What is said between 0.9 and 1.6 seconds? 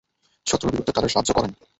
তাদের সাহায্য করেন।